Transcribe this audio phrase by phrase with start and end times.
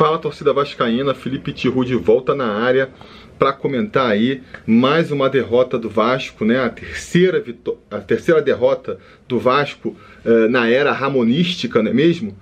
[0.00, 2.88] Fala torcida vascaína, Felipe Tiru de volta na área
[3.38, 6.58] para comentar aí mais uma derrota do Vasco, né?
[6.58, 7.44] A terceira,
[7.90, 8.96] a terceira derrota
[9.28, 9.94] do Vasco
[10.24, 12.34] uh, na era ramonística, não é mesmo?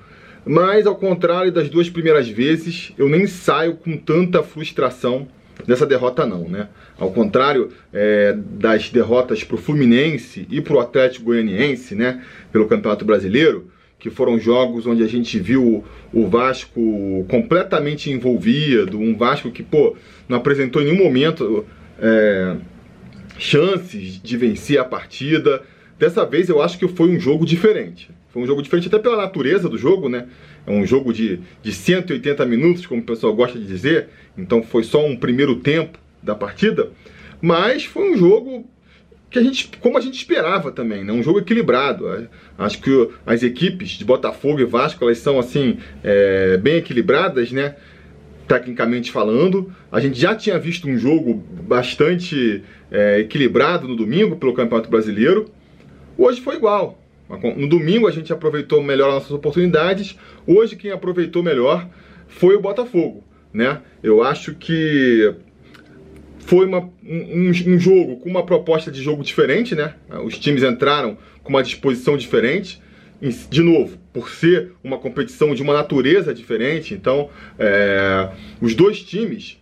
[0.47, 5.27] Mas ao contrário das duas primeiras vezes, eu nem saio com tanta frustração
[5.67, 6.69] dessa derrota não, né?
[6.97, 12.23] Ao contrário é, das derrotas para o Fluminense e para o Atlético Goianiense, né?
[12.53, 13.69] Pelo Campeonato Brasileiro,
[13.99, 19.97] que foram jogos onde a gente viu o Vasco completamente envolvido, um Vasco que, pô,
[20.29, 21.67] não apresentou em nenhum momento
[21.99, 22.57] é,
[23.39, 25.63] chances de vencer a partida.
[25.99, 28.11] Dessa vez eu acho que foi um jogo diferente.
[28.29, 30.27] Foi um jogo diferente até pela natureza do jogo, né?
[30.67, 34.09] É um jogo de, de 180 minutos, como o pessoal gosta de dizer.
[34.37, 36.91] Então foi só um primeiro tempo da partida.
[37.41, 38.65] Mas foi um jogo
[39.31, 41.13] que a gente, como a gente esperava também, né?
[41.13, 42.29] um jogo equilibrado.
[42.57, 47.77] Acho que as equipes de Botafogo e Vasco elas são assim é, bem equilibradas, né?
[48.47, 54.55] Tecnicamente falando, a gente já tinha visto um jogo bastante é, equilibrado no domingo pelo
[54.55, 55.51] Campeonato Brasileiro.
[56.17, 56.99] Hoje foi igual.
[57.57, 60.17] No domingo a gente aproveitou melhor as nossas oportunidades.
[60.47, 61.87] Hoje quem aproveitou melhor
[62.27, 63.83] foi o Botafogo, né?
[64.03, 65.35] Eu acho que
[66.49, 69.95] foi uma, um, um, jogo com uma proposta de jogo diferente, né?
[70.25, 72.81] Os times entraram com uma disposição diferente.
[73.51, 78.31] De novo, por ser uma competição de uma natureza diferente, então é,
[78.63, 79.59] os dois times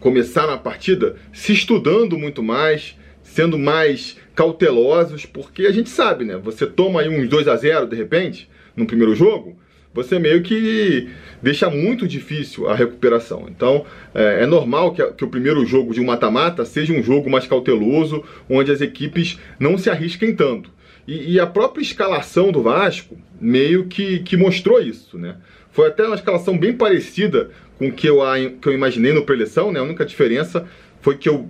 [0.00, 6.38] começaram a partida se estudando muito mais, sendo mais cautelosos, porque a gente sabe, né?
[6.42, 9.58] Você toma aí uns 2 a 0 de repente, no primeiro jogo,
[9.94, 11.08] você meio que
[11.42, 13.46] deixa muito difícil a recuperação.
[13.48, 17.28] Então é, é normal que, que, o primeiro jogo de um mata-mata seja um jogo
[17.28, 20.70] mais cauteloso, onde as equipes não se arrisquem tanto.
[21.06, 25.36] E, e, a própria escalação do Vasco meio que, que mostrou isso, né?
[25.72, 28.20] Foi até uma escalação bem parecida com o que eu,
[28.60, 29.80] que eu imaginei no preleção, né?
[29.80, 30.64] A única diferença
[31.00, 31.48] foi que eu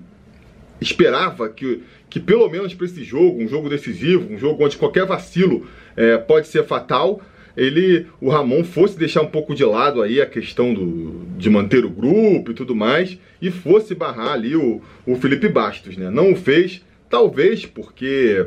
[0.80, 5.04] esperava que, que pelo menos para esse jogo, um jogo decisivo, um jogo onde qualquer
[5.04, 7.20] vacilo é, pode ser fatal,
[7.56, 11.84] ele, o Ramon fosse deixar um pouco de lado aí a questão do, de manter
[11.84, 16.10] o grupo e tudo mais, e fosse barrar ali o, o Felipe Bastos, né?
[16.10, 18.46] Não o fez, talvez porque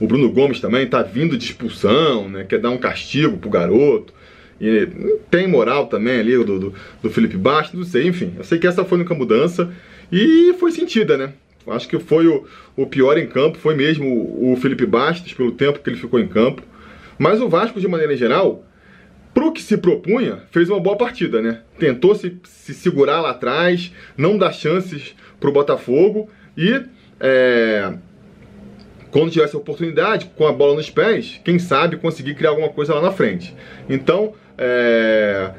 [0.00, 2.44] o Bruno Gomes também tá vindo de expulsão, né?
[2.44, 4.12] Quer dar um castigo pro garoto.
[4.60, 4.88] E
[5.30, 8.32] tem moral também ali do, do, do Felipe Bastos, não sei, enfim.
[8.36, 9.72] Eu sei que essa foi a única mudança
[10.10, 11.32] e foi sentida, né?
[11.66, 12.44] Acho que foi o,
[12.76, 16.20] o pior em campo, foi mesmo o, o Felipe Bastos, pelo tempo que ele ficou
[16.20, 16.62] em campo.
[17.18, 18.64] Mas o Vasco, de maneira geral,
[19.32, 21.60] pro que se propunha, fez uma boa partida, né?
[21.78, 26.82] Tentou se, se segurar lá atrás, não dar chances pro Botafogo e
[27.20, 27.94] é,
[29.10, 32.94] quando tivesse a oportunidade, com a bola nos pés, quem sabe conseguir criar alguma coisa
[32.94, 33.54] lá na frente.
[33.88, 35.50] Então, é,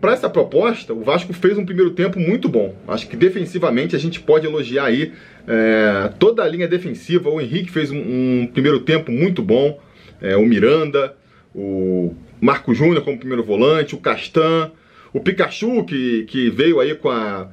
[0.00, 2.74] para essa proposta, o Vasco fez um primeiro tempo muito bom.
[2.86, 5.12] Acho que defensivamente a gente pode elogiar aí
[5.46, 7.28] é, toda a linha defensiva.
[7.28, 9.78] O Henrique fez um, um primeiro tempo muito bom
[10.20, 11.14] é, o Miranda,
[11.54, 14.70] o Marco Júnior como primeiro volante, o Castan,
[15.12, 17.48] o Pikachu que, que veio aí com a.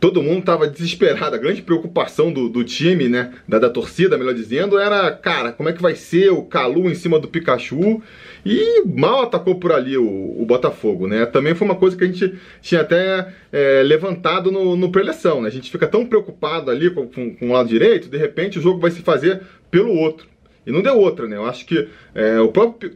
[0.00, 1.34] Todo mundo estava desesperado.
[1.34, 3.32] A grande preocupação do, do time, né?
[3.48, 6.94] Da, da torcida, melhor dizendo, era, cara, como é que vai ser o Calu em
[6.94, 8.00] cima do Pikachu?
[8.46, 10.06] E mal atacou por ali o,
[10.40, 11.26] o Botafogo, né?
[11.26, 12.32] Também foi uma coisa que a gente
[12.62, 15.48] tinha até é, levantado no, no preleção, né?
[15.48, 18.62] A gente fica tão preocupado ali com, com, com o lado direito, de repente o
[18.62, 20.28] jogo vai se fazer pelo outro.
[20.68, 21.36] E não deu outra, né?
[21.36, 22.92] Eu acho que é, o próprio.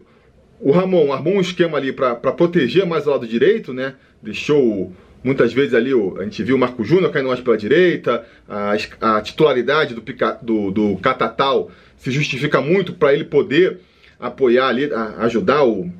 [0.60, 3.94] O Ramon armou um esquema ali para proteger mais o lado direito, né?
[4.22, 4.92] Deixou
[5.24, 9.20] muitas vezes ali, a gente viu o Marco Júnior caindo mais pela direita, a, a
[9.22, 10.02] titularidade do,
[10.42, 13.78] do, do Catatal se justifica muito para ele poder
[14.20, 15.90] apoiar ali, a, ajudar o,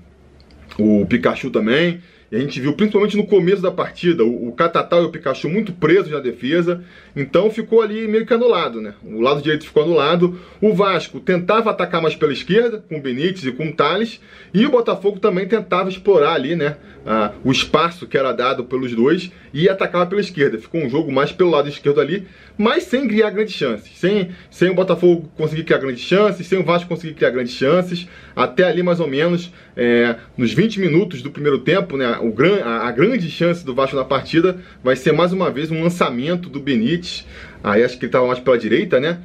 [0.79, 2.03] o Pikachu também.
[2.33, 5.71] E a gente viu principalmente no começo da partida o, Catatal e o Pikachu muito
[5.71, 6.83] presos na defesa,
[7.15, 8.95] então ficou ali meio que anulado, né?
[9.05, 10.41] O lado direito ficou anulado.
[10.59, 14.19] O Vasco tentava atacar mais pela esquerda, com o Benítez e com o Thales,
[14.55, 16.79] e o Botafogo também tentava explorar ali, né?
[17.05, 20.57] Ah, o espaço que era dado pelos dois e atacava pela esquerda.
[20.57, 22.27] Ficou um jogo mais pelo lado esquerdo ali,
[22.63, 23.91] mas sem criar grandes chances.
[23.99, 28.07] Sem, sem o Botafogo conseguir criar grandes chances, sem o Vasco conseguir criar grandes chances.
[28.37, 32.17] Até ali, mais ou menos, é, nos 20 minutos do primeiro tempo, né?
[32.21, 35.73] O gran, a, a grande chance do Vasco na partida vai ser mais uma vez
[35.73, 37.27] um lançamento do Benítez.
[37.65, 39.19] Aí acho que ele estava mais pela direita, né?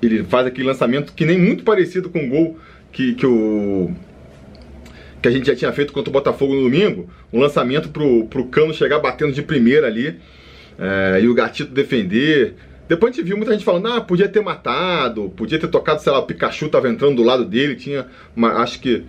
[0.00, 2.58] Ele faz aquele lançamento que nem muito parecido com o gol
[2.92, 3.90] que, que o
[5.20, 8.46] que a gente já tinha feito contra o Botafogo no domingo, um lançamento pro, pro
[8.46, 10.20] Cano chegar batendo de primeira ali,
[10.78, 12.54] é, e o Gatito defender.
[12.88, 16.12] Depois a gente viu muita gente falando, ah, podia ter matado, podia ter tocado, sei
[16.12, 19.04] lá, o Pikachu tava entrando do lado dele, tinha, uma, acho que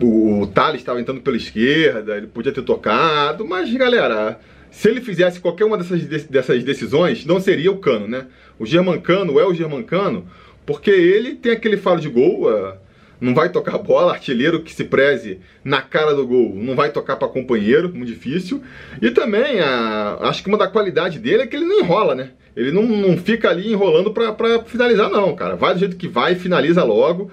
[0.00, 4.38] o, o Thales estava entrando pela esquerda, ele podia ter tocado, mas galera,
[4.70, 8.26] se ele fizesse qualquer uma dessas, dessas decisões, não seria o Cano, né?
[8.58, 10.26] O Germancano é o Germancano,
[10.64, 12.74] porque ele tem aquele faro de gol, uh,
[13.22, 17.16] não vai tocar bola, artilheiro que se preze na cara do gol, não vai tocar
[17.16, 18.62] para companheiro, muito difícil.
[19.00, 22.30] E também, uh, acho que uma da qualidade dele é que ele não enrola, né?
[22.56, 25.54] Ele não, não fica ali enrolando para finalizar, não, cara.
[25.54, 27.30] Vai do jeito que vai, finaliza logo.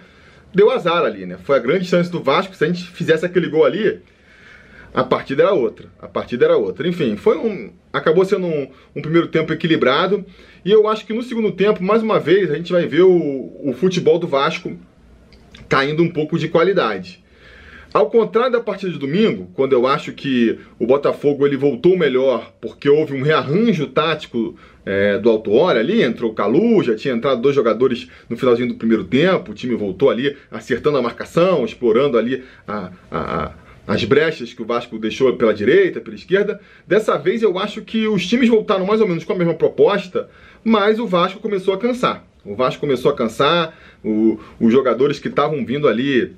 [0.53, 1.37] Deu azar ali, né?
[1.43, 2.55] Foi a grande chance do Vasco.
[2.55, 3.99] Se a gente fizesse aquele gol ali,
[4.93, 5.87] a partida era outra.
[5.99, 6.87] A partida era outra.
[6.87, 7.71] Enfim, foi um.
[7.91, 10.23] Acabou sendo um, um, primeiro tempo equilibrado.
[10.63, 13.51] E eu acho que no segundo tempo, mais uma vez, a gente vai ver o,
[13.63, 14.77] o futebol do Vasco
[15.69, 17.23] caindo um pouco de qualidade.
[17.91, 22.53] Ao contrário da partida de domingo, quando eu acho que o Botafogo ele voltou melhor
[22.61, 24.55] porque houve um rearranjo tático
[24.85, 28.75] é, do Autuori ali, entrou o Calu, já tinha entrado dois jogadores no finalzinho do
[28.75, 33.53] primeiro tempo, o time voltou ali acertando a marcação, explorando ali a, a, a
[33.87, 36.61] as brechas que o Vasco deixou pela direita, pela esquerda.
[36.85, 40.29] Dessa vez eu acho que os times voltaram mais ou menos com a mesma proposta,
[40.63, 42.28] mas o Vasco começou a cansar.
[42.43, 46.35] O Vasco começou a cansar, o, os jogadores que estavam vindo ali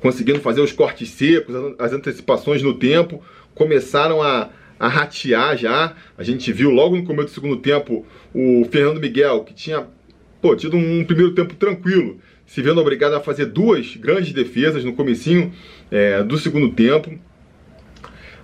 [0.00, 3.22] conseguindo fazer os cortes secos, as antecipações no tempo,
[3.54, 5.94] começaram a, a ratear já.
[6.16, 9.86] A gente viu logo no começo do segundo tempo o Fernando Miguel, que tinha
[10.40, 14.94] pô, tido um primeiro tempo tranquilo, se vendo obrigado a fazer duas grandes defesas no
[14.94, 15.52] comecinho
[15.90, 17.18] é, do segundo tempo,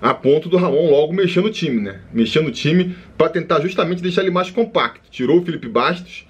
[0.05, 2.01] a ponto do Ramon logo mexendo o time, né?
[2.13, 5.01] Mexendo o time para tentar justamente deixar ele mais compacto.
[5.11, 6.27] Tirou o Felipe Bastos.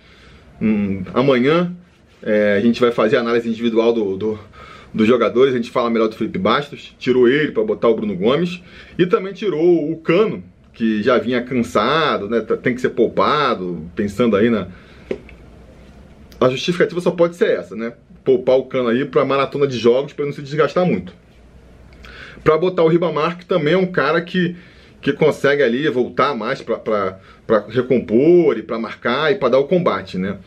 [0.62, 1.74] Hum, amanhã
[2.22, 4.38] é, a gente vai fazer a análise individual do, do,
[4.94, 6.94] dos jogadores, a gente fala melhor do Felipe Bastos.
[7.00, 8.62] Tirou ele para botar o Bruno Gomes.
[8.96, 12.42] E também tirou o Cano, que já vinha cansado, né?
[12.62, 14.68] Tem que ser poupado, pensando aí na,
[16.40, 17.94] a justificativa só pode ser essa, né?
[18.24, 21.12] Poupar o cano aí para maratona de jogos para não se desgastar muito.
[22.44, 24.54] Para botar o Ribamar, que também é um cara que,
[25.00, 27.18] que consegue ali voltar mais para
[27.68, 30.38] recompor e para marcar e para dar o combate, né?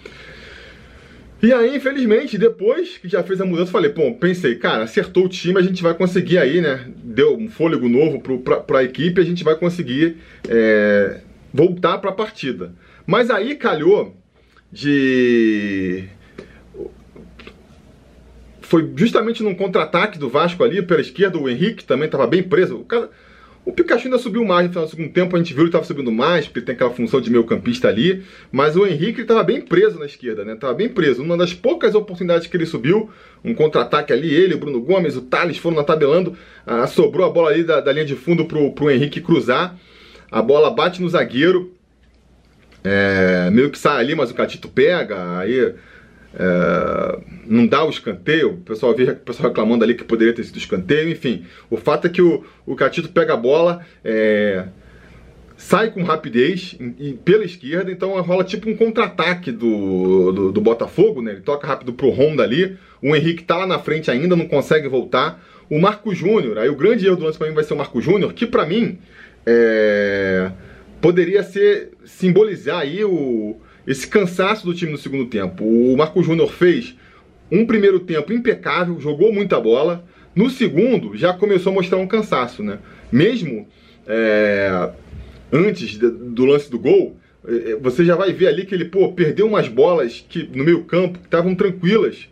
[1.42, 5.30] E aí, infelizmente, depois que já fez a mudança, falei, pô, pensei, cara, acertou o
[5.30, 6.88] time, a gente vai conseguir aí, né?
[6.96, 10.18] Deu um fôlego novo para a equipe, a gente vai conseguir
[10.50, 11.22] é,
[11.54, 12.74] voltar para a partida.
[13.06, 14.16] Mas aí calhou
[14.72, 16.06] de
[18.68, 22.76] foi justamente num contra-ataque do Vasco ali pela esquerda, o Henrique também estava bem preso.
[22.76, 23.10] O, cara,
[23.66, 25.86] o Pikachu ainda subiu mais no final do segundo tempo, a gente viu ele estava
[25.86, 29.62] subindo mais, porque tem aquela função de meio campista ali, mas o Henrique estava bem
[29.62, 30.56] preso na esquerda, né?
[30.56, 31.24] Tava bem preso.
[31.24, 33.10] Uma das poucas oportunidades que ele subiu,
[33.44, 36.36] um contra-ataque ali, ele, o Bruno Gomes, o Thales foram na tabelando,
[36.66, 39.78] ah, sobrou a bola ali da, da linha de fundo pro, pro Henrique cruzar.
[40.30, 41.74] A bola bate no zagueiro,
[42.84, 45.74] é, meio que sai ali, mas o Catito pega, aí
[46.40, 50.44] é, não dá o escanteio, o pessoal vê o pessoal reclamando ali que poderia ter
[50.44, 51.46] sido escanteio, enfim.
[51.68, 54.66] O fato é que o, o Catito pega a bola, é,
[55.58, 61.24] sai com rapidez e, pela esquerda, então rola tipo um contra-ataque do, do, do, Botafogo,
[61.24, 61.32] né?
[61.32, 64.88] Ele toca rápido pro Honda ali, o Henrique tá lá na frente ainda, não consegue
[64.88, 65.44] voltar.
[65.70, 68.00] O Marco Júnior, aí o grande erro do lance para mim vai ser o Marco
[68.00, 69.00] Júnior, que para mim
[69.46, 70.52] é
[71.02, 73.58] poderia ser simbolizar aí o,
[73.88, 75.64] esse cansaço do time no segundo tempo.
[75.64, 76.94] O Marco Júnior fez
[77.50, 80.06] um primeiro tempo impecável, jogou muita bola.
[80.36, 82.80] No segundo, já começou a mostrar um cansaço, né?
[83.10, 83.66] Mesmo
[84.06, 84.92] é,
[85.52, 87.18] antes de, do lance do gol,
[87.48, 90.66] é, é, você já vai ver ali que ele pô, perdeu umas bolas que no
[90.66, 92.28] meio campo que estavam tranquilas.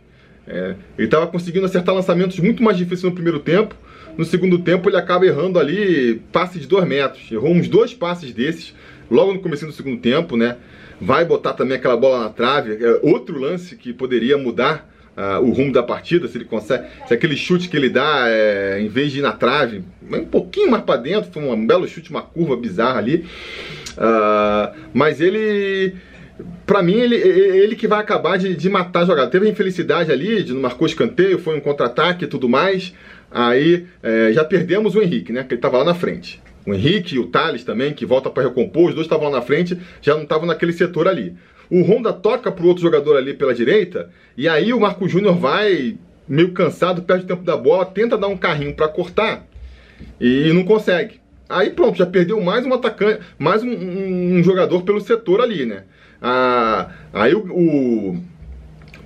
[0.45, 3.75] É, ele estava conseguindo acertar lançamentos muito mais difíceis no primeiro tempo
[4.17, 7.29] no segundo tempo ele acaba errando ali passe de dois metros.
[7.31, 8.74] Errou uns dois passes desses,
[9.09, 10.57] logo no começo do segundo tempo, né?
[11.00, 12.83] Vai botar também aquela bola na trave.
[12.83, 16.85] É outro lance que poderia mudar uh, o rumo da partida, se ele consegue.
[17.07, 20.71] Se aquele chute que ele dá, é, em vez de ir na trave, um pouquinho
[20.71, 23.25] mais para dentro, foi um belo chute, uma curva bizarra ali.
[23.97, 25.95] Uh, mas ele
[26.65, 29.31] para mim, ele, ele que vai acabar de, de matar a jogada.
[29.31, 32.93] Teve a infelicidade ali, de não marcou escanteio, foi um contra-ataque e tudo mais.
[33.31, 35.43] Aí é, já perdemos o Henrique, né?
[35.43, 36.41] Que ele estava lá na frente.
[36.65, 39.41] O Henrique e o Thales também, que volta para recompor, os dois estavam lá na
[39.41, 41.36] frente, já não estavam naquele setor ali.
[41.69, 45.36] O Honda toca para o outro jogador ali pela direita, e aí o Marco Júnior
[45.36, 49.45] vai meio cansado, perde o tempo da bola, tenta dar um carrinho para cortar
[50.19, 51.19] e não consegue.
[51.48, 55.65] Aí pronto, já perdeu mais um atacante, mais um, um, um jogador pelo setor ali,
[55.65, 55.84] né?
[56.22, 58.24] Ah, aí o, o,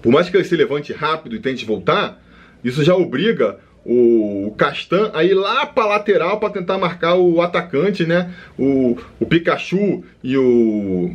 [0.02, 2.22] por mais que ele se levante rápido e tente voltar,
[2.64, 3.58] isso já obriga
[3.92, 8.32] o Castan aí lá para lateral para tentar marcar o atacante, né?
[8.56, 11.12] O, o Pikachu e o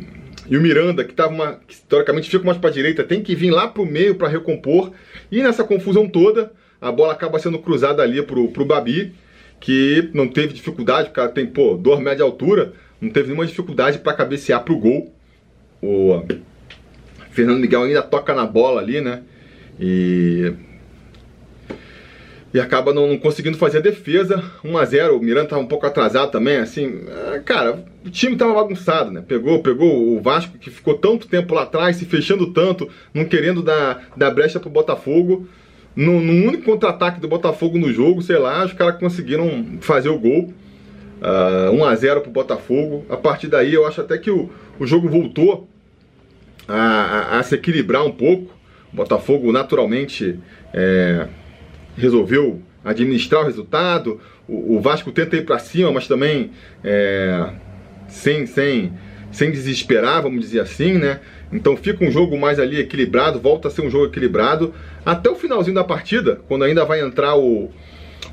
[0.47, 3.65] e o Miranda que tava que teoricamente fica mais para direita, tem que vir lá
[3.65, 4.91] pro meio para recompor.
[5.31, 6.51] E nessa confusão toda,
[6.81, 9.13] a bola acaba sendo cruzada ali pro, pro Babi,
[9.59, 13.47] que não teve dificuldade, o cara tem, pô, 2 metros de altura, não teve nenhuma
[13.47, 15.11] dificuldade para cabecear pro gol.
[15.81, 16.23] O
[17.31, 19.23] Fernando Miguel ainda toca na bola ali, né?
[19.79, 20.53] E
[22.53, 24.43] e acaba não, não, conseguindo fazer a defesa.
[24.63, 27.01] 1 a 0 o Miranda estava um pouco atrasado também, assim,
[27.33, 29.23] é, cara, o time estava bagunçado, né?
[29.27, 33.61] Pegou, pegou o Vasco que ficou tanto tempo lá atrás, se fechando tanto, não querendo
[33.61, 35.47] dar, dar brecha pro Botafogo.
[35.95, 40.19] No, no único contra-ataque do Botafogo no jogo, sei lá, os caras conseguiram fazer o
[40.19, 40.53] gol.
[41.21, 43.05] Uh, 1 a 0 pro Botafogo.
[43.09, 45.67] A partir daí eu acho até que o, o jogo voltou
[46.67, 48.53] a, a, a se equilibrar um pouco.
[48.91, 50.39] O Botafogo naturalmente
[50.73, 51.27] é,
[51.97, 54.19] resolveu administrar o resultado.
[54.47, 56.51] O, o Vasco tenta ir para cima, mas também
[56.83, 57.49] é,
[58.07, 58.93] sem, sem,
[59.31, 61.19] sem desesperar, vamos dizer assim, né?
[61.51, 64.73] Então fica um jogo mais ali equilibrado, volta a ser um jogo equilibrado
[65.05, 67.69] até o finalzinho da partida, quando ainda vai entrar o,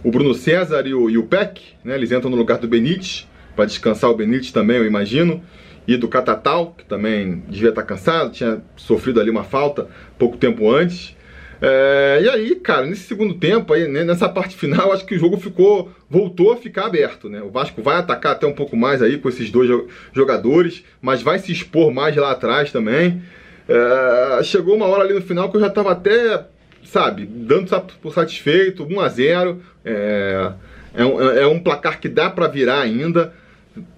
[0.02, 1.94] o Bruno César e o, e o Peck, né?
[1.94, 5.42] Eles entram no lugar do Benítez, para descansar o Benítez também, eu imagino.
[5.86, 9.88] E do Catatal, que também devia estar cansado, tinha sofrido ali uma falta
[10.18, 11.16] pouco tempo antes.
[11.64, 15.18] É, e aí, cara, nesse segundo tempo, aí, né, nessa parte final, acho que o
[15.18, 15.92] jogo ficou.
[16.10, 17.40] voltou a ficar aberto, né?
[17.40, 19.70] O Vasco vai atacar até um pouco mais aí com esses dois
[20.12, 23.22] jogadores, mas vai se expor mais lá atrás também.
[23.68, 26.46] É, chegou uma hora ali no final que eu já tava até,
[26.84, 27.70] sabe, dando
[28.02, 30.52] por satisfeito, 1 a 0 é,
[30.94, 33.32] é, um, é um placar que dá para virar ainda.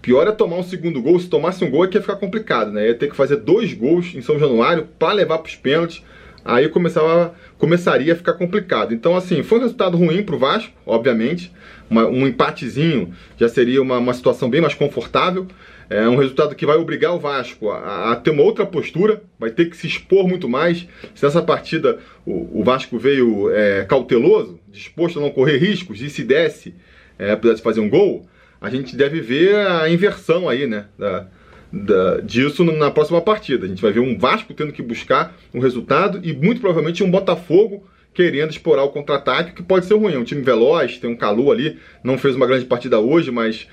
[0.02, 1.18] Pior é tomar um segundo gol.
[1.18, 2.88] Se tomasse um gol, é que ia ficar complicado, né?
[2.88, 6.02] Ia ter que fazer dois gols em São Januário para levar para os pênaltis
[6.44, 8.92] aí começava, começaria a ficar complicado.
[8.92, 11.50] Então, assim, foi um resultado ruim para o Vasco, obviamente.
[11.88, 15.46] Uma, um empatezinho já seria uma, uma situação bem mais confortável.
[15.88, 19.50] É um resultado que vai obrigar o Vasco a, a, ter uma outra postura, vai
[19.50, 20.86] ter que se expor muito mais.
[21.14, 26.08] Se nessa partida o, o Vasco veio é, cauteloso, disposto a não correr riscos, e
[26.08, 26.74] se desse,
[27.18, 28.26] é, pudesse fazer um gol,
[28.60, 30.86] a gente deve ver a inversão aí, né?
[30.98, 31.26] Da,
[31.74, 33.66] da, disso na próxima partida.
[33.66, 37.10] A gente vai ver um Vasco tendo que buscar um resultado e muito provavelmente um
[37.10, 40.14] Botafogo querendo explorar o contra-ataque, que pode ser ruim.
[40.14, 43.66] É um time veloz, tem um Calu ali, não fez uma grande partida hoje, mas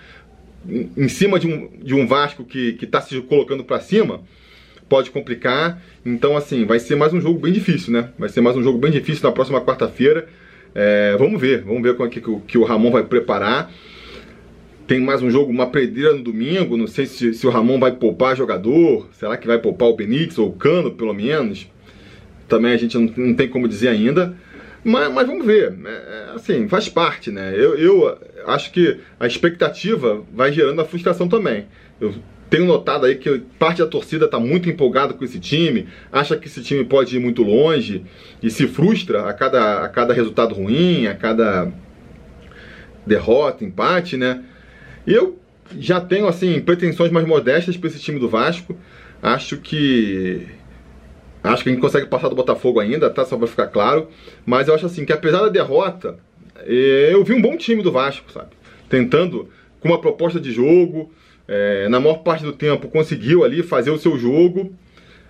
[0.67, 4.21] em cima de um, de um Vasco que está se colocando para cima,
[4.89, 5.79] pode complicar.
[6.03, 8.09] Então, assim, vai ser mais um jogo bem difícil, né?
[8.17, 10.27] Vai ser mais um jogo bem difícil na próxima quarta-feira.
[10.73, 13.71] É, vamos ver, vamos ver como é que, que o Ramon vai preparar.
[14.91, 16.75] Tem mais um jogo, uma pedreira no domingo.
[16.75, 19.07] Não sei se, se o Ramon vai poupar jogador.
[19.13, 21.65] Será que vai poupar o Benítez ou o Cano, pelo menos?
[22.45, 24.35] Também a gente não, não tem como dizer ainda.
[24.83, 25.73] Mas, mas vamos ver.
[25.85, 27.53] É, é, assim, faz parte, né?
[27.55, 31.67] Eu, eu acho que a expectativa vai gerando a frustração também.
[32.01, 32.13] Eu
[32.49, 36.47] tenho notado aí que parte da torcida está muito empolgada com esse time, acha que
[36.47, 38.03] esse time pode ir muito longe
[38.43, 41.71] e se frustra a cada, a cada resultado ruim, a cada
[43.07, 44.43] derrota, empate, né?
[45.05, 45.39] Eu
[45.77, 48.77] já tenho assim pretensões mais modestas para esse time do Vasco.
[49.21, 50.47] Acho que
[51.43, 53.25] acho que a gente consegue passar do Botafogo ainda, tá?
[53.25, 54.07] Só para ficar claro.
[54.45, 56.17] Mas eu acho assim que apesar da derrota,
[56.59, 58.49] eh, eu vi um bom time do Vasco, sabe?
[58.89, 61.11] Tentando com uma proposta de jogo,
[61.47, 64.73] é, na maior parte do tempo conseguiu ali fazer o seu jogo.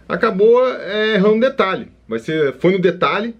[0.07, 1.87] Acabou é, errando detalhe.
[2.07, 3.33] Vai ser, foi no detalhe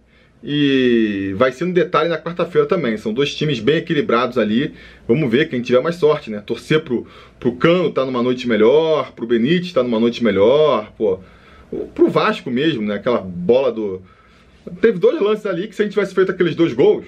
[0.44, 2.98] e vai ser um detalhe na quarta-feira também.
[2.98, 4.74] São dois times bem equilibrados ali.
[5.08, 6.42] Vamos ver quem tiver mais sorte, né?
[6.44, 7.06] Torcer pro,
[7.40, 11.20] pro Cano tá numa noite melhor, pro Benítez tá numa noite melhor, pô.
[11.94, 12.96] Pro Vasco mesmo, né?
[12.96, 14.02] Aquela bola do.
[14.80, 17.06] Teve dois lances ali que se a gente tivesse feito aqueles dois gols,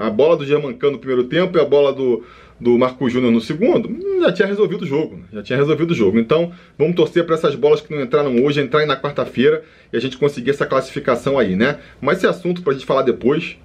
[0.00, 2.24] a bola do Germancano no primeiro tempo e a bola do,
[2.60, 3.88] do Marco Júnior no segundo,
[4.20, 5.16] já tinha resolvido o jogo.
[5.16, 5.24] Né?
[5.32, 6.18] Já tinha resolvido o jogo.
[6.18, 10.00] Então, vamos torcer para essas bolas que não entraram hoje entrarem na quarta-feira e a
[10.00, 11.78] gente conseguir essa classificação aí, né?
[12.00, 13.56] Mas esse assunto para a gente falar depois,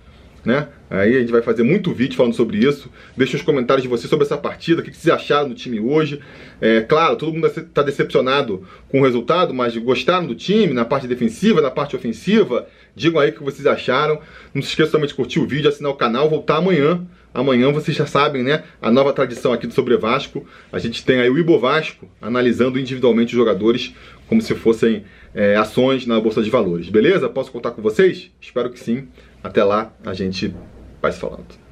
[0.45, 0.67] né?
[0.89, 2.91] Aí a gente vai fazer muito vídeo falando sobre isso.
[3.17, 6.19] Deixa os comentários de vocês sobre essa partida, o que vocês acharam do time hoje.
[6.61, 11.07] É claro, todo mundo está decepcionado com o resultado, mas gostaram do time, na parte
[11.07, 12.67] defensiva, na parte ofensiva.
[12.95, 14.21] Digam aí o que vocês acharam.
[14.53, 17.97] Não se esqueçam também de curtir o vídeo, assinar o canal, voltar amanhã Amanhã vocês
[17.97, 18.63] já sabem, né?
[18.81, 20.47] A nova tradição aqui do Sobre Vasco.
[20.71, 23.93] A gente tem aí o Ibo Vasco analisando individualmente os jogadores
[24.29, 26.87] como se fossem é, ações na Bolsa de Valores.
[26.87, 27.27] Beleza?
[27.27, 28.31] Posso contar com vocês?
[28.39, 29.09] Espero que sim.
[29.45, 30.55] Até lá, a gente
[30.99, 31.64] vai se falando.